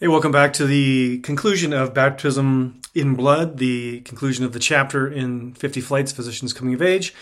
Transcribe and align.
Hey, 0.00 0.06
welcome 0.06 0.30
back 0.30 0.52
to 0.52 0.64
the 0.64 1.18
conclusion 1.24 1.72
of 1.72 1.92
Baptism 1.92 2.80
in 2.94 3.16
Blood, 3.16 3.56
the 3.56 4.00
conclusion 4.02 4.44
of 4.44 4.52
the 4.52 4.60
chapter 4.60 5.08
in 5.08 5.54
50 5.54 5.80
Flights 5.80 6.12
Physicians 6.12 6.52
Coming 6.52 6.74
of 6.74 6.82
Age. 6.82 7.12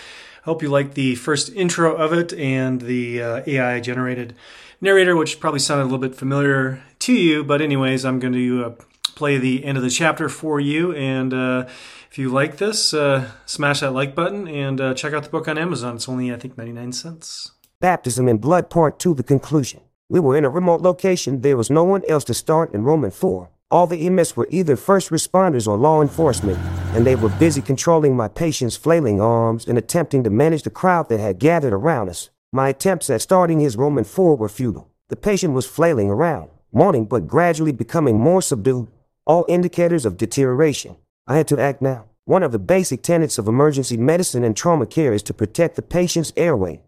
I 0.42 0.44
hope 0.44 0.62
you 0.62 0.68
liked 0.68 0.92
the 0.92 1.14
first 1.14 1.50
intro 1.54 1.96
of 1.96 2.12
it 2.12 2.34
and 2.34 2.82
the 2.82 3.22
uh, 3.22 3.42
AI 3.46 3.80
generated 3.80 4.34
narrator, 4.82 5.16
which 5.16 5.40
probably 5.40 5.58
sounded 5.58 5.84
a 5.84 5.88
little 5.88 5.98
bit 5.98 6.14
familiar 6.14 6.82
to 6.98 7.14
you. 7.14 7.42
But, 7.42 7.62
anyways, 7.62 8.04
I'm 8.04 8.18
going 8.18 8.34
to 8.34 8.64
uh, 8.66 8.74
play 9.14 9.38
the 9.38 9.64
end 9.64 9.78
of 9.78 9.82
the 9.82 9.88
chapter 9.88 10.28
for 10.28 10.60
you. 10.60 10.94
And 10.94 11.32
uh, 11.32 11.64
if 12.10 12.18
you 12.18 12.28
like 12.28 12.58
this, 12.58 12.92
uh, 12.92 13.30
smash 13.46 13.80
that 13.80 13.92
like 13.92 14.14
button 14.14 14.46
and 14.46 14.82
uh, 14.82 14.92
check 14.92 15.14
out 15.14 15.22
the 15.22 15.30
book 15.30 15.48
on 15.48 15.56
Amazon. 15.56 15.96
It's 15.96 16.10
only, 16.10 16.30
I 16.30 16.36
think, 16.36 16.58
99 16.58 16.92
cents. 16.92 17.52
Baptism 17.80 18.28
in 18.28 18.36
Blood 18.36 18.68
Part 18.68 18.98
2, 18.98 19.14
the 19.14 19.22
conclusion. 19.22 19.80
We 20.08 20.20
were 20.20 20.36
in 20.36 20.44
a 20.44 20.50
remote 20.50 20.82
location. 20.82 21.40
There 21.40 21.56
was 21.56 21.68
no 21.68 21.82
one 21.82 22.02
else 22.08 22.22
to 22.24 22.34
start 22.34 22.72
enrollment 22.72 23.12
for. 23.12 23.50
All 23.72 23.88
the 23.88 24.06
EMS 24.06 24.36
were 24.36 24.46
either 24.52 24.76
first 24.76 25.10
responders 25.10 25.66
or 25.66 25.76
law 25.76 26.00
enforcement, 26.00 26.58
and 26.94 27.04
they 27.04 27.16
were 27.16 27.28
busy 27.28 27.60
controlling 27.60 28.14
my 28.14 28.28
patient's 28.28 28.76
flailing 28.76 29.20
arms 29.20 29.66
and 29.66 29.76
attempting 29.76 30.22
to 30.22 30.30
manage 30.30 30.62
the 30.62 30.70
crowd 30.70 31.08
that 31.08 31.18
had 31.18 31.40
gathered 31.40 31.72
around 31.72 32.08
us. 32.08 32.30
My 32.52 32.68
attempts 32.68 33.10
at 33.10 33.20
starting 33.20 33.58
his 33.58 33.76
Roman 33.76 34.04
for 34.04 34.36
were 34.36 34.48
futile. 34.48 34.88
The 35.08 35.16
patient 35.16 35.54
was 35.54 35.66
flailing 35.66 36.08
around, 36.08 36.50
moaning 36.72 37.06
but 37.06 37.26
gradually 37.26 37.72
becoming 37.72 38.20
more 38.20 38.40
subdued, 38.40 38.86
all 39.26 39.44
indicators 39.48 40.06
of 40.06 40.16
deterioration. 40.16 40.96
I 41.26 41.36
had 41.36 41.48
to 41.48 41.60
act 41.60 41.82
now. 41.82 42.04
One 42.26 42.44
of 42.44 42.52
the 42.52 42.60
basic 42.60 43.02
tenets 43.02 43.38
of 43.38 43.48
emergency 43.48 43.96
medicine 43.96 44.44
and 44.44 44.56
trauma 44.56 44.86
care 44.86 45.12
is 45.12 45.24
to 45.24 45.34
protect 45.34 45.74
the 45.74 45.82
patient's 45.82 46.32
airway. 46.36 46.82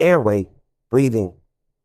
Airway, 0.00 0.48
breathing, 0.88 1.34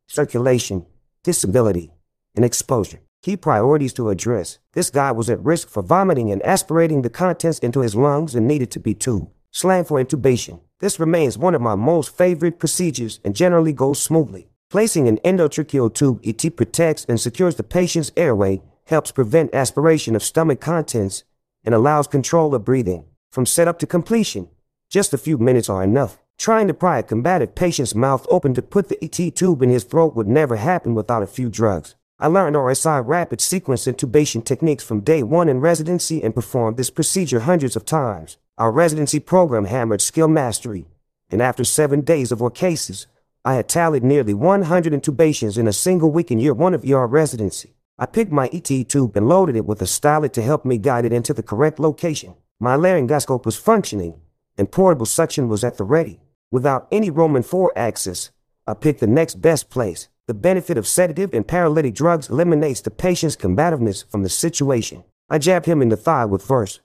circulation, 0.06 0.86
disability, 1.22 1.92
and 2.34 2.44
exposure. 2.44 3.00
Key 3.22 3.36
priorities 3.36 3.92
to 3.94 4.10
address. 4.10 4.58
This 4.72 4.90
guy 4.90 5.10
was 5.10 5.28
at 5.28 5.44
risk 5.44 5.68
for 5.68 5.82
vomiting 5.82 6.30
and 6.30 6.44
aspirating 6.44 7.02
the 7.02 7.10
contents 7.10 7.58
into 7.58 7.80
his 7.80 7.94
lungs 7.96 8.34
and 8.34 8.46
needed 8.46 8.70
to 8.72 8.80
be 8.80 8.94
tubed. 8.94 9.28
Slam 9.50 9.84
for 9.84 10.02
intubation. 10.02 10.60
This 10.78 11.00
remains 11.00 11.38
one 11.38 11.54
of 11.54 11.62
my 11.62 11.74
most 11.74 12.16
favorite 12.16 12.58
procedures 12.58 13.20
and 13.24 13.34
generally 13.34 13.72
goes 13.72 14.00
smoothly. 14.00 14.48
Placing 14.70 15.08
an 15.08 15.18
endotracheal 15.24 15.94
tube, 15.94 16.20
ET 16.24 16.56
protects 16.56 17.04
and 17.08 17.20
secures 17.20 17.54
the 17.56 17.62
patient's 17.62 18.12
airway, 18.16 18.62
helps 18.84 19.12
prevent 19.12 19.54
aspiration 19.54 20.14
of 20.14 20.22
stomach 20.22 20.60
contents, 20.60 21.24
and 21.64 21.74
allows 21.74 22.06
control 22.06 22.54
of 22.54 22.64
breathing. 22.64 23.04
From 23.30 23.46
setup 23.46 23.78
to 23.80 23.86
completion, 23.86 24.48
just 24.88 25.14
a 25.14 25.18
few 25.18 25.38
minutes 25.38 25.68
are 25.68 25.82
enough. 25.82 26.18
Trying 26.38 26.68
to 26.68 26.74
pry 26.74 26.98
a 26.98 27.02
combative 27.02 27.54
patient's 27.54 27.94
mouth 27.94 28.26
open 28.30 28.54
to 28.54 28.62
put 28.62 28.88
the 28.88 29.02
ET 29.02 29.34
tube 29.34 29.62
in 29.62 29.70
his 29.70 29.84
throat 29.84 30.14
would 30.14 30.28
never 30.28 30.56
happen 30.56 30.94
without 30.94 31.22
a 31.22 31.26
few 31.26 31.48
drugs. 31.48 31.96
I 32.20 32.28
learned 32.28 32.56
RSI 32.56 33.04
rapid 33.04 33.40
sequence 33.40 33.86
intubation 33.86 34.44
techniques 34.44 34.84
from 34.84 35.00
day 35.00 35.22
one 35.22 35.48
in 35.48 35.60
residency 35.60 36.22
and 36.22 36.34
performed 36.34 36.76
this 36.76 36.90
procedure 36.90 37.40
hundreds 37.40 37.74
of 37.74 37.84
times. 37.84 38.36
Our 38.58 38.70
residency 38.70 39.18
program 39.18 39.64
hammered 39.64 40.00
skill 40.00 40.28
mastery, 40.28 40.86
and 41.30 41.42
after 41.42 41.64
seven 41.64 42.02
days 42.02 42.30
of 42.30 42.40
our 42.40 42.50
cases, 42.50 43.06
I 43.44 43.54
had 43.54 43.68
tallied 43.68 44.04
nearly 44.04 44.34
100 44.34 44.92
intubations 44.92 45.58
in 45.58 45.66
a 45.66 45.72
single 45.72 46.10
week 46.10 46.30
in 46.30 46.38
year 46.38 46.54
one 46.54 46.74
of 46.74 46.84
ER 46.84 47.06
residency. 47.06 47.74
I 47.98 48.06
picked 48.06 48.32
my 48.32 48.48
ET 48.52 48.88
tube 48.88 49.16
and 49.16 49.28
loaded 49.28 49.56
it 49.56 49.66
with 49.66 49.82
a 49.82 49.86
stylet 49.86 50.32
to 50.34 50.42
help 50.42 50.64
me 50.64 50.78
guide 50.78 51.04
it 51.04 51.12
into 51.12 51.34
the 51.34 51.42
correct 51.42 51.78
location. 51.80 52.34
My 52.60 52.76
laryngoscope 52.76 53.44
was 53.44 53.56
functioning, 53.56 54.20
and 54.56 54.70
portable 54.70 55.06
suction 55.06 55.48
was 55.48 55.64
at 55.64 55.76
the 55.76 55.84
ready. 55.84 56.20
Without 56.50 56.86
any 56.92 57.10
Roman 57.10 57.42
4 57.42 57.72
axis, 57.76 58.30
I 58.66 58.74
picked 58.74 59.00
the 59.00 59.06
next 59.06 59.42
best 59.42 59.68
place. 59.68 60.08
The 60.26 60.34
benefit 60.34 60.76
of 60.78 60.86
sedative 60.86 61.32
and 61.34 61.46
paralytic 61.46 61.94
drugs 61.94 62.28
eliminates 62.28 62.80
the 62.80 62.90
patient's 62.90 63.36
combativeness 63.36 64.02
from 64.02 64.22
the 64.22 64.28
situation. 64.28 65.04
I 65.28 65.38
jabbed 65.38 65.66
him 65.66 65.82
in 65.82 65.88
the 65.88 65.96
thigh 65.96 66.24
with 66.24 66.46
Versed, 66.46 66.80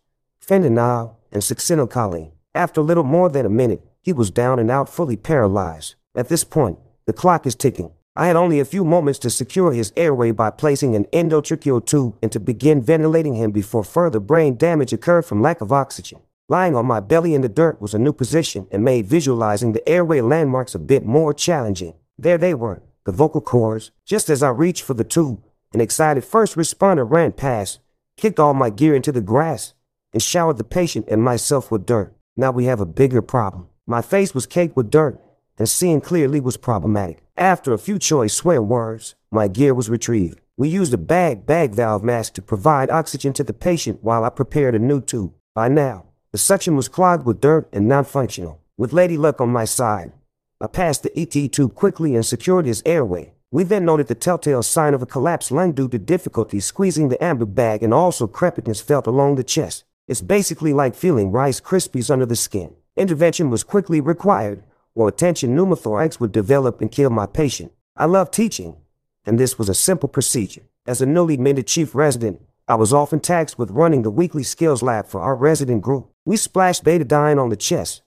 fentanyl, 0.46 1.16
and 1.32 1.42
succinylcholine. 1.42 2.32
After 2.54 2.82
little 2.82 3.04
more 3.04 3.30
than 3.30 3.46
a 3.46 3.50
minute, 3.50 3.86
he 4.02 4.14
was 4.14 4.32
down 4.32 4.60
and 4.60 4.70
out 4.70 4.90
fully 4.90 5.16
paralyzed. 5.16 5.96
At 6.16 6.30
this 6.30 6.44
point, 6.44 6.80
the 7.06 7.14
clock 7.14 7.46
is 7.46 7.56
ticking. 7.56 7.92
I 8.16 8.28
had 8.28 8.36
only 8.36 8.60
a 8.60 8.66
few 8.66 8.84
moments 8.84 9.20
to 9.20 9.30
secure 9.30 9.72
his 9.72 9.94
airway 9.96 10.32
by 10.32 10.50
placing 10.50 10.96
an 10.96 11.06
endotracheal 11.14 11.86
tube 11.86 12.18
and 12.22 12.32
to 12.32 12.40
begin 12.40 12.82
ventilating 12.82 13.36
him 13.36 13.52
before 13.52 13.84
further 13.84 14.20
brain 14.20 14.58
damage 14.58 14.92
occurred 14.92 15.26
from 15.26 15.42
lack 15.42 15.62
of 15.62 15.72
oxygen. 15.72 16.20
Lying 16.52 16.76
on 16.76 16.86
my 16.86 17.00
belly 17.00 17.34
in 17.34 17.40
the 17.40 17.48
dirt 17.48 17.82
was 17.82 17.94
a 17.94 17.98
new 17.98 18.12
position 18.12 18.68
and 18.72 18.84
made 18.84 19.06
visualizing 19.06 19.72
the 19.72 19.88
airway 19.88 20.20
landmarks 20.20 20.76
a 20.76 20.80
bit 20.80 21.06
more 21.06 21.34
challenging. 21.34 21.94
There 22.18 22.38
they 22.38 22.54
were, 22.54 22.84
the 23.06 23.14
vocal 23.14 23.40
cords. 23.40 23.92
Just 24.06 24.30
as 24.30 24.44
I 24.44 24.50
reached 24.50 24.84
for 24.84 24.94
the 24.94 25.06
tube, 25.06 25.42
an 25.74 25.80
excited 25.80 26.26
first 26.26 26.58
responder 26.58 27.10
ran 27.10 27.32
past, 27.32 27.80
kicked 28.18 28.38
all 28.38 28.54
my 28.54 28.70
gear 28.70 28.94
into 28.94 29.14
the 29.14 29.22
grass, 29.22 29.76
and 30.12 30.22
showered 30.22 30.58
the 30.58 30.66
patient 30.66 31.06
and 31.08 31.24
myself 31.24 31.72
with 31.72 31.86
dirt. 31.86 32.14
Now 32.36 32.52
we 32.52 32.66
have 32.66 32.82
a 32.82 32.86
bigger 32.86 33.22
problem. 33.22 33.70
My 33.88 34.02
face 34.02 34.36
was 34.36 34.46
caked 34.46 34.76
with 34.76 34.92
dirt, 34.92 35.22
and 35.58 35.70
seeing 35.70 36.02
clearly 36.02 36.42
was 36.42 36.58
problematic. 36.58 37.24
After 37.38 37.72
a 37.72 37.80
few 37.80 37.98
choice 37.98 38.34
swear 38.34 38.62
words, 38.62 39.16
my 39.32 39.48
gear 39.48 39.74
was 39.74 39.90
retrieved. 39.90 40.42
We 40.58 40.68
used 40.68 40.94
a 40.94 40.98
bag 40.98 41.46
bag 41.46 41.72
valve 41.72 42.04
mask 42.04 42.34
to 42.34 42.42
provide 42.42 42.90
oxygen 42.90 43.32
to 43.36 43.44
the 43.46 43.54
patient 43.54 44.04
while 44.04 44.26
I 44.26 44.30
prepared 44.30 44.76
a 44.76 44.80
new 44.80 45.00
tube. 45.00 45.32
By 45.56 45.70
now, 45.70 46.11
the 46.32 46.38
suction 46.38 46.78
was 46.78 46.88
clogged 46.88 47.26
with 47.26 47.42
dirt 47.42 47.68
and 47.74 47.88
non-functional. 47.88 48.60
With 48.78 48.94
Lady 48.94 49.18
Luck 49.18 49.42
on 49.42 49.50
my 49.50 49.66
side, 49.66 50.14
I 50.62 50.68
passed 50.68 51.04
the 51.04 51.20
ET 51.20 51.52
tube 51.52 51.76
quickly 51.76 52.16
and 52.16 52.26
secured 52.26 52.66
his 52.66 52.82
airway. 52.86 53.34
We 53.52 53.64
then 53.64 53.84
noted 53.84 54.08
the 54.08 54.16
telltale 54.16 54.64
sign 54.64 54.94
of 54.94 55.02
a 55.02 55.06
collapsed 55.06 55.52
lung 55.52 55.74
due 55.74 55.90
to 55.90 56.00
difficulty 56.00 56.62
squeezing 56.62 57.10
the 57.10 57.18
Ambu 57.18 57.54
bag 57.54 57.84
and 57.84 57.94
also 57.94 58.28
crepitus 58.28 58.82
felt 58.82 59.08
along 59.08 59.36
the 59.36 59.44
chest. 59.44 59.84
It's 60.08 60.22
basically 60.22 60.72
like 60.72 60.96
feeling 60.96 61.32
Rice 61.32 61.60
Krispies 61.60 62.10
under 62.10 62.26
the 62.26 62.38
skin. 62.38 62.76
Intervention 62.96 63.50
was 63.50 63.66
quickly 63.66 64.00
required, 64.00 64.64
or 64.96 65.10
a 65.10 65.12
tension 65.12 65.56
pneumothorax 65.56 66.20
would 66.20 66.32
develop 66.32 66.80
and 66.80 66.92
kill 66.92 67.10
my 67.10 67.26
patient. 67.26 67.74
I 67.98 68.06
love 68.06 68.32
teaching, 68.32 68.78
and 69.26 69.38
this 69.38 69.58
was 69.58 69.68
a 69.68 69.74
simple 69.74 70.08
procedure. 70.08 70.64
As 70.88 71.02
a 71.02 71.06
newly 71.06 71.36
minted 71.36 71.68
chief 71.68 71.94
resident, 71.94 72.42
I 72.68 72.76
was 72.76 72.94
often 72.94 73.20
taxed 73.20 73.60
with 73.60 73.72
running 73.72 74.04
the 74.04 74.12
weekly 74.12 74.44
skills 74.44 74.82
lab 74.82 75.08
for 75.08 75.20
our 75.20 75.36
resident 75.36 75.82
group. 75.82 76.11
We 76.24 76.38
splashed 76.38 76.84
betadine 76.84 77.42
on 77.42 77.50
the 77.50 77.56
chest, 77.56 78.04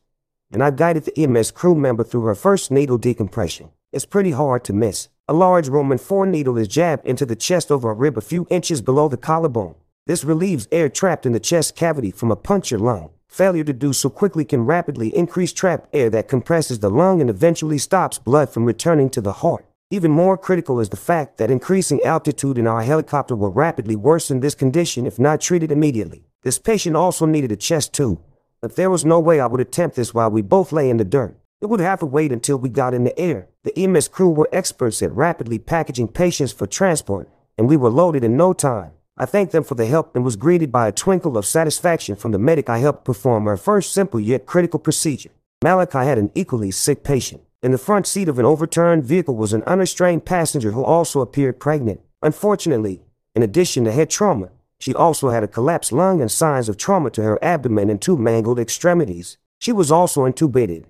and 0.52 0.62
I 0.62 0.70
guided 0.70 1.04
the 1.04 1.20
EMS 1.20 1.50
crew 1.50 1.74
member 1.74 2.04
through 2.04 2.26
her 2.26 2.36
first 2.36 2.70
needle 2.70 2.96
decompression. 2.96 3.70
It's 3.90 4.06
pretty 4.06 4.30
hard 4.30 4.62
to 4.64 4.72
miss. 4.72 5.08
A 5.26 5.32
large 5.32 5.68
Roman 5.68 5.98
4 5.98 6.24
needle 6.26 6.56
is 6.56 6.68
jabbed 6.68 7.04
into 7.06 7.26
the 7.26 7.34
chest 7.34 7.72
over 7.72 7.90
a 7.90 7.94
rib 7.94 8.16
a 8.16 8.20
few 8.20 8.46
inches 8.50 8.80
below 8.80 9.08
the 9.08 9.16
collarbone. 9.16 9.74
This 10.06 10.22
relieves 10.22 10.68
air 10.70 10.88
trapped 10.88 11.26
in 11.26 11.32
the 11.32 11.40
chest 11.40 11.74
cavity 11.74 12.12
from 12.12 12.30
a 12.30 12.36
punctured 12.36 12.80
lung. 12.80 13.10
Failure 13.26 13.64
to 13.64 13.72
do 13.72 13.92
so 13.92 14.08
quickly 14.10 14.44
can 14.44 14.64
rapidly 14.64 15.08
increase 15.08 15.52
trapped 15.52 15.92
air 15.92 16.08
that 16.10 16.28
compresses 16.28 16.78
the 16.78 16.90
lung 16.90 17.20
and 17.20 17.28
eventually 17.28 17.78
stops 17.78 18.18
blood 18.20 18.48
from 18.48 18.64
returning 18.64 19.10
to 19.10 19.20
the 19.20 19.32
heart. 19.32 19.66
Even 19.90 20.10
more 20.10 20.38
critical 20.38 20.80
is 20.80 20.88
the 20.88 20.96
fact 20.96 21.36
that 21.36 21.50
increasing 21.50 22.02
altitude 22.04 22.56
in 22.56 22.66
our 22.66 22.82
helicopter 22.82 23.36
will 23.36 23.52
rapidly 23.52 23.94
worsen 23.94 24.40
this 24.40 24.54
condition 24.54 25.06
if 25.06 25.18
not 25.18 25.40
treated 25.40 25.70
immediately. 25.70 26.24
This 26.42 26.58
patient 26.58 26.96
also 26.96 27.26
needed 27.26 27.52
a 27.52 27.56
chest 27.56 27.92
tube, 27.92 28.18
but 28.62 28.76
there 28.76 28.90
was 28.90 29.04
no 29.04 29.20
way 29.20 29.40
I 29.40 29.46
would 29.46 29.60
attempt 29.60 29.96
this 29.96 30.14
while 30.14 30.30
we 30.30 30.40
both 30.40 30.72
lay 30.72 30.88
in 30.88 30.96
the 30.96 31.04
dirt. 31.04 31.36
It 31.60 31.66
would 31.66 31.80
have 31.80 32.00
to 32.00 32.06
wait 32.06 32.32
until 32.32 32.56
we 32.56 32.70
got 32.70 32.94
in 32.94 33.04
the 33.04 33.18
air. 33.18 33.48
The 33.62 33.78
EMS 33.78 34.08
crew 34.08 34.30
were 34.30 34.48
experts 34.52 35.02
at 35.02 35.14
rapidly 35.14 35.58
packaging 35.58 36.08
patients 36.08 36.52
for 36.52 36.66
transport, 36.66 37.28
and 37.56 37.68
we 37.68 37.76
were 37.76 37.90
loaded 37.90 38.24
in 38.24 38.36
no 38.36 38.52
time. 38.52 38.92
I 39.16 39.26
thanked 39.26 39.52
them 39.52 39.64
for 39.64 39.76
the 39.76 39.86
help 39.86 40.16
and 40.16 40.24
was 40.24 40.34
greeted 40.34 40.72
by 40.72 40.88
a 40.88 40.92
twinkle 40.92 41.38
of 41.38 41.46
satisfaction 41.46 42.16
from 42.16 42.32
the 42.32 42.38
medic 42.38 42.68
I 42.68 42.78
helped 42.78 43.04
perform 43.04 43.46
our 43.46 43.56
first 43.56 43.92
simple 43.92 44.18
yet 44.18 44.44
critical 44.44 44.80
procedure. 44.80 45.30
Malachi 45.62 45.98
had 45.98 46.18
an 46.18 46.32
equally 46.34 46.72
sick 46.72 47.04
patient. 47.04 47.42
In 47.64 47.72
the 47.72 47.78
front 47.78 48.06
seat 48.06 48.28
of 48.28 48.38
an 48.38 48.44
overturned 48.44 49.04
vehicle 49.04 49.36
was 49.36 49.54
an 49.54 49.62
unrestrained 49.62 50.26
passenger 50.26 50.72
who 50.72 50.84
also 50.84 51.22
appeared 51.22 51.58
pregnant. 51.58 52.02
Unfortunately, 52.20 53.00
in 53.34 53.42
addition 53.42 53.84
to 53.84 53.90
head 53.90 54.10
trauma, 54.10 54.50
she 54.78 54.94
also 54.94 55.30
had 55.30 55.42
a 55.42 55.48
collapsed 55.48 55.90
lung 55.90 56.20
and 56.20 56.30
signs 56.30 56.68
of 56.68 56.76
trauma 56.76 57.08
to 57.08 57.22
her 57.22 57.42
abdomen 57.42 57.88
and 57.88 58.02
two 58.02 58.18
mangled 58.18 58.58
extremities. 58.58 59.38
She 59.58 59.72
was 59.72 59.90
also 59.90 60.26
intubated. 60.30 60.84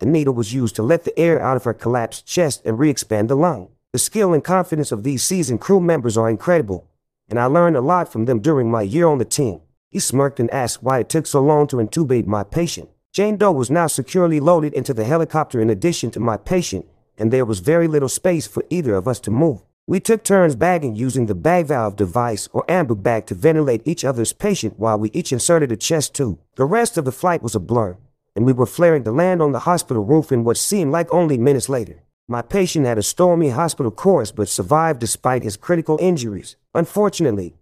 The 0.00 0.04
needle 0.04 0.34
was 0.34 0.52
used 0.52 0.76
to 0.76 0.82
let 0.82 1.04
the 1.04 1.18
air 1.18 1.40
out 1.40 1.56
of 1.56 1.64
her 1.64 1.72
collapsed 1.72 2.26
chest 2.26 2.60
and 2.66 2.78
re-expand 2.78 3.30
the 3.30 3.34
lung. 3.34 3.70
The 3.94 3.98
skill 3.98 4.34
and 4.34 4.44
confidence 4.44 4.92
of 4.92 5.04
these 5.04 5.24
seasoned 5.24 5.62
crew 5.62 5.80
members 5.80 6.18
are 6.18 6.28
incredible, 6.28 6.86
and 7.30 7.40
I 7.40 7.46
learned 7.46 7.78
a 7.78 7.80
lot 7.80 8.12
from 8.12 8.26
them 8.26 8.40
during 8.40 8.70
my 8.70 8.82
year 8.82 9.06
on 9.06 9.16
the 9.16 9.24
team. 9.24 9.62
He 9.88 9.98
smirked 9.98 10.40
and 10.40 10.50
asked 10.50 10.82
why 10.82 10.98
it 10.98 11.08
took 11.08 11.26
so 11.26 11.40
long 11.40 11.66
to 11.68 11.76
intubate 11.76 12.26
my 12.26 12.44
patient. 12.44 12.90
Jane 13.18 13.36
Doe 13.36 13.50
was 13.50 13.68
now 13.68 13.88
securely 13.88 14.38
loaded 14.38 14.72
into 14.74 14.94
the 14.94 15.02
helicopter 15.02 15.60
in 15.60 15.70
addition 15.70 16.12
to 16.12 16.20
my 16.20 16.36
patient, 16.36 16.86
and 17.16 17.32
there 17.32 17.44
was 17.44 17.58
very 17.58 17.88
little 17.88 18.08
space 18.08 18.46
for 18.46 18.62
either 18.70 18.94
of 18.94 19.08
us 19.08 19.18
to 19.18 19.32
move. 19.32 19.60
We 19.88 19.98
took 19.98 20.22
turns 20.22 20.54
bagging 20.54 20.94
using 20.94 21.26
the 21.26 21.34
bag 21.34 21.66
valve 21.66 21.96
device 21.96 22.48
or 22.52 22.64
ambu 22.66 23.02
bag 23.02 23.26
to 23.26 23.34
ventilate 23.34 23.82
each 23.84 24.04
other's 24.04 24.32
patient 24.32 24.78
while 24.78 25.00
we 25.00 25.10
each 25.10 25.32
inserted 25.32 25.72
a 25.72 25.76
chest 25.76 26.14
tube. 26.14 26.38
The 26.54 26.64
rest 26.64 26.96
of 26.96 27.04
the 27.04 27.10
flight 27.10 27.42
was 27.42 27.56
a 27.56 27.58
blur, 27.58 27.96
and 28.36 28.46
we 28.46 28.52
were 28.52 28.66
flaring 28.66 29.02
to 29.02 29.10
land 29.10 29.42
on 29.42 29.50
the 29.50 29.66
hospital 29.66 30.04
roof 30.04 30.30
in 30.30 30.44
what 30.44 30.56
seemed 30.56 30.92
like 30.92 31.12
only 31.12 31.38
minutes 31.38 31.68
later. 31.68 32.04
My 32.28 32.40
patient 32.40 32.86
had 32.86 32.98
a 32.98 33.02
stormy 33.02 33.48
hospital 33.48 33.90
course 33.90 34.30
but 34.30 34.48
survived 34.48 35.00
despite 35.00 35.42
his 35.42 35.56
critical 35.56 35.98
injuries. 36.00 36.54
Unfortunately, 36.72 37.56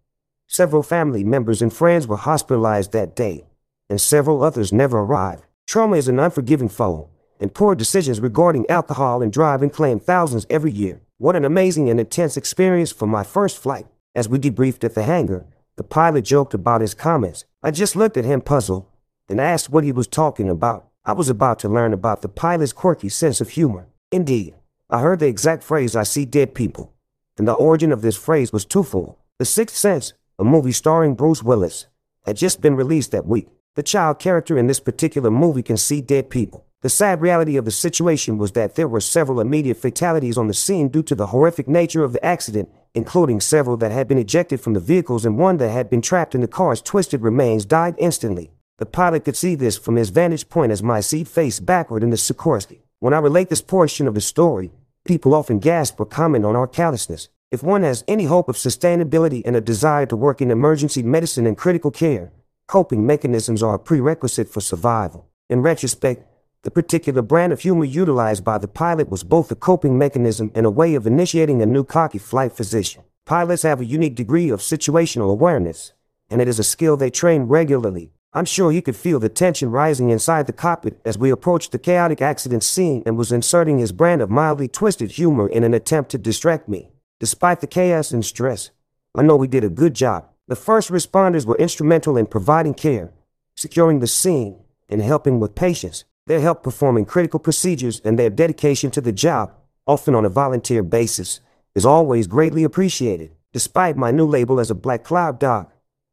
several 0.47 0.83
family 0.83 1.25
members 1.25 1.63
and 1.63 1.73
friends 1.73 2.07
were 2.07 2.19
hospitalized 2.19 2.93
that 2.93 3.17
day, 3.17 3.47
and 3.89 3.99
several 3.99 4.45
others 4.45 4.71
never 4.71 4.99
arrived. 4.99 5.45
Trauma 5.67 5.97
is 5.97 6.07
an 6.07 6.21
unforgiving 6.21 6.69
foe, 6.69 7.09
and 7.41 7.53
poor 7.53 7.75
decisions 7.75 8.21
regarding 8.21 8.71
alcohol 8.71 9.21
and 9.21 9.33
driving 9.33 9.69
claim 9.69 9.99
thousands 9.99 10.47
every 10.49 10.71
year. 10.71 11.01
What 11.19 11.35
an 11.35 11.45
amazing 11.45 11.91
and 11.91 11.99
intense 11.99 12.37
experience 12.37 12.93
for 12.93 13.07
my 13.09 13.25
first 13.25 13.59
flight. 13.59 13.87
As 14.15 14.29
we 14.29 14.39
debriefed 14.39 14.85
at 14.85 14.95
the 14.95 15.03
hangar, 15.03 15.45
the 15.75 15.83
pilot 15.83 16.25
joked 16.25 16.55
about 16.55 16.83
his 16.83 16.95
comments. 16.95 17.45
I 17.65 17.73
just 17.73 17.97
looked 17.97 18.17
at 18.17 18.25
him 18.25 18.43
puzzled 18.43 18.87
and 19.29 19.41
asked 19.41 19.69
what 19.69 19.83
he 19.83 19.91
was 19.91 20.07
talking 20.07 20.49
about. 20.49 20.89
I 21.05 21.13
was 21.13 21.29
about 21.29 21.59
to 21.61 21.69
learn 21.69 21.93
about 21.93 22.23
the 22.23 22.29
pilot's 22.29 22.73
quirky 22.73 23.09
sense 23.09 23.41
of 23.41 23.51
humor. 23.51 23.89
Indeed, 24.13 24.55
I 24.89 25.01
heard 25.01 25.19
the 25.19 25.27
exact 25.27 25.65
phrase 25.65 25.97
I 25.97 26.05
see 26.05 26.25
dead 26.25 26.55
people, 26.55 26.93
and 27.39 27.49
the 27.49 27.55
origin 27.55 27.91
of 27.91 28.03
this 28.03 28.17
phrase 28.17 28.53
was 28.53 28.65
twofold. 28.65 29.17
The 29.39 29.45
Sixth 29.45 29.77
Sense, 29.77 30.13
a 30.39 30.45
movie 30.45 30.71
starring 30.71 31.17
Bruce 31.17 31.43
Willis, 31.43 31.87
had 32.25 32.37
just 32.37 32.61
been 32.61 32.77
released 32.77 33.11
that 33.11 33.27
week. 33.27 33.49
The 33.77 33.83
child 33.83 34.19
character 34.19 34.57
in 34.57 34.69
this 34.69 34.81
particular 34.81 35.31
movie 35.31 35.63
can 35.63 35.77
see 35.77 36.01
dead 36.01 36.31
people. 36.31 36.65
The 36.81 36.89
sad 36.89 37.21
reality 37.21 37.59
of 37.59 37.67
the 37.67 37.71
situation 37.71 38.39
was 38.39 38.53
that 38.53 38.75
there 38.75 38.89
were 38.89 39.03
several 39.03 39.39
immediate 39.39 39.77
fatalities 39.77 40.39
on 40.39 40.49
the 40.49 40.55
scene 40.55 40.89
due 40.89 41.03
to 41.03 41.15
the 41.15 41.27
horrific 41.27 41.69
nature 41.69 42.03
of 42.03 42.15
the 42.15 42.25
accident, 42.25 42.71
including 42.95 43.39
several 43.39 43.77
that 43.77 43.93
had 43.93 44.09
been 44.09 44.17
ejected 44.17 44.63
from 44.63 44.73
the 44.73 44.81
vehicles 44.81 45.27
and 45.27 45.37
one 45.37 45.59
that 45.59 45.69
had 45.69 45.91
been 45.91 46.01
trapped 46.01 46.35
in 46.35 46.41
the 46.41 46.49
car's 46.49 46.81
twisted 46.81 47.21
remains 47.21 47.67
died 47.67 47.95
instantly. 47.99 48.51
The 48.79 48.87
pilot 48.87 49.27
could 49.27 49.37
see 49.37 49.55
this 49.55 49.77
from 49.77 49.97
his 49.97 50.09
vantage 50.09 50.49
point 50.49 50.73
as 50.73 50.83
my 50.83 51.01
seat 51.01 51.29
faced 51.29 51.67
backward 51.67 52.03
in 52.03 52.09
the 52.09 52.17
Sikorsky. 52.17 52.81
When 53.01 53.13
I 53.13 53.19
relate 53.19 53.51
this 53.51 53.61
portion 53.61 54.09
of 54.09 54.15
the 54.15 54.23
story, 54.23 54.73
people 55.05 55.35
often 55.35 55.59
gasp 55.59 56.01
or 56.01 56.07
comment 56.07 56.47
on 56.47 56.57
our 56.57 56.67
callousness. 56.67 57.29
If 57.51 57.63
one 57.63 57.83
has 57.83 58.05
any 58.09 58.25
hope 58.25 58.49
of 58.49 58.57
sustainability 58.57 59.43
and 59.45 59.55
a 59.55 59.61
desire 59.61 60.07
to 60.07 60.17
work 60.17 60.41
in 60.41 60.51
emergency 60.51 61.03
medicine 61.03 61.47
and 61.47 61.59
critical 61.59 61.91
care, 61.91 62.33
coping 62.67 63.07
mechanisms 63.07 63.63
are 63.63 63.75
a 63.75 63.79
prerequisite 63.79 64.49
for 64.49 64.61
survival. 64.61 65.29
In 65.49 65.63
retrospect, 65.63 66.27
the 66.63 66.71
particular 66.71 67.23
brand 67.23 67.53
of 67.53 67.61
humor 67.61 67.85
utilized 67.85 68.45
by 68.45 68.59
the 68.59 68.67
pilot 68.67 69.09
was 69.09 69.23
both 69.23 69.53
a 69.53 69.55
coping 69.55 69.97
mechanism 69.97 70.51
and 70.53 70.67
a 70.67 70.71
way 70.71 70.97
of 70.97 71.07
initiating 71.07 71.63
a 71.63 71.67
new 71.67 71.85
cocky 71.85 72.19
flight 72.19 72.57
position. 72.57 73.05
Pilots 73.25 73.63
have 73.63 73.81
a 73.81 73.85
unique 73.85 74.17
degree 74.17 74.51
of 74.51 74.61
situational 74.61 75.31
awareness, 75.31 75.93
and 76.29 76.43
it 76.43 76.49
is 76.49 76.59
a 76.59 76.65
skill 76.65 76.97
they 76.97 77.11
train 77.11 77.43
regularly. 77.43 78.11
I'm 78.33 78.45
sure 78.45 78.73
he 78.73 78.83
could 78.83 78.97
feel 78.97 79.21
the 79.21 79.29
tension 79.29 79.71
rising 79.71 80.11
inside 80.11 80.47
the 80.47 80.53
cockpit 80.53 81.01
as 81.05 81.17
we 81.17 81.31
approached 81.31 81.71
the 81.71 81.79
chaotic 81.79 82.21
accident 82.21 82.65
scene 82.65 83.03
and 83.07 83.17
was 83.17 83.31
inserting 83.31 83.79
his 83.79 83.93
brand 83.93 84.21
of 84.21 84.29
mildly 84.29 84.67
twisted 84.67 85.13
humor 85.13 85.49
in 85.49 85.63
an 85.63 85.73
attempt 85.73 86.11
to 86.11 86.19
distract 86.19 86.69
me. 86.69 86.91
Despite 87.21 87.61
the 87.61 87.67
chaos 87.67 88.11
and 88.11 88.25
stress, 88.25 88.71
I 89.15 89.23
know 89.23 89.37
we 89.37 89.47
did 89.47 89.65
a 89.65 89.71
good 89.71 89.95
job. 89.95 90.29
The 90.49 90.57
first 90.57 90.91
responders 90.91 91.45
were 91.45 91.57
instrumental 91.57 92.17
in 92.17 92.27
providing 92.27 92.75
care, 92.75 93.13
securing 93.57 93.99
the 93.99 94.07
scene, 94.07 94.61
and 94.89 95.03
helping 95.03 95.41
with 95.41 95.57
patients. 95.57 96.05
Their 96.27 96.41
help 96.41 96.63
performing 96.63 97.05
critical 97.05 97.41
procedures 97.41 98.01
and 98.05 98.17
their 98.17 98.31
dedication 98.31 98.93
to 98.93 99.01
the 99.01 99.13
job, 99.13 99.53
often 99.87 100.15
on 100.15 100.25
a 100.25 100.29
volunteer 100.29 100.85
basis, 100.85 101.41
is 101.75 101.85
always 101.85 102.29
greatly 102.29 102.63
appreciated. 102.63 103.33
Despite 103.53 103.97
my 103.97 104.13
new 104.13 104.27
label 104.27 104.61
as 104.61 104.71
a 104.71 104.75
Black 104.75 105.03
Cloud 105.03 105.41
Doc, 105.41 105.73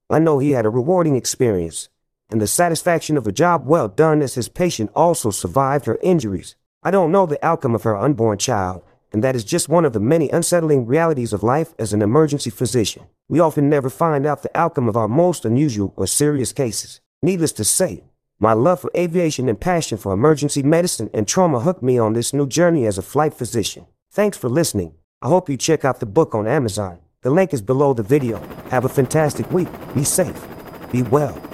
I 0.10 0.18
know 0.18 0.40
he 0.40 0.52
had 0.52 0.66
a 0.66 0.70
rewarding 0.70 1.16
experience, 1.16 1.90
and 2.30 2.42
the 2.42 2.48
satisfaction 2.48 3.18
of 3.18 3.28
a 3.28 3.32
job 3.32 3.68
well 3.68 3.88
done 3.88 4.24
as 4.24 4.34
his 4.34 4.50
patient 4.50 4.90
also 4.96 5.30
survived 5.30 5.86
her 5.86 6.00
injuries. 6.02 6.56
I 6.82 6.90
don't 6.90 7.12
know 7.12 7.26
the 7.26 7.44
outcome 7.46 7.76
of 7.76 7.84
her 7.84 7.98
unborn 7.98 8.40
child, 8.40 8.84
and 9.14 9.24
that 9.24 9.36
is 9.36 9.46
just 9.46 9.70
one 9.70 9.86
of 9.86 9.94
the 9.94 10.00
many 10.00 10.30
unsettling 10.32 10.86
realities 10.86 11.32
of 11.32 11.44
life 11.44 11.74
as 11.80 11.94
an 11.94 12.02
emergency 12.02 12.50
physician. 12.50 13.04
We 13.30 13.40
often 13.40 13.70
never 13.70 13.90
find 13.90 14.26
out 14.26 14.42
the 14.42 14.58
outcome 14.58 14.90
of 14.90 14.98
our 14.98 15.08
most 15.08 15.46
unusual 15.46 15.94
or 15.96 16.08
serious 16.08 16.52
cases. 16.52 17.00
Needless 17.22 17.54
to 17.54 17.64
say, 17.64 18.04
my 18.40 18.54
love 18.54 18.82
for 18.82 18.92
aviation 18.98 19.48
and 19.48 19.62
passion 19.62 19.98
for 19.98 20.12
emergency 20.12 20.64
medicine 20.64 21.10
and 21.14 21.28
trauma 21.28 21.60
hooked 21.62 21.84
me 21.84 21.98
on 21.98 22.14
this 22.14 22.34
new 22.34 22.48
journey 22.48 22.86
as 22.86 22.98
a 22.98 23.04
flight 23.04 23.34
physician. 23.34 23.86
Thanks 24.12 24.38
for 24.38 24.50
listening. 24.50 24.96
I 25.22 25.30
hope 25.30 25.50
you 25.50 25.56
check 25.56 25.86
out 25.86 26.00
the 26.00 26.06
book 26.06 26.36
on 26.36 26.48
Amazon. 26.48 27.00
The 27.22 27.30
link 27.30 27.54
is 27.54 27.62
below 27.62 27.94
the 27.94 28.04
video. 28.04 28.42
Have 28.70 28.84
a 28.84 28.90
fantastic 28.90 29.50
week. 29.52 29.70
Be 29.94 30.04
safe. 30.04 30.46
Be 30.92 31.04
well. 31.04 31.53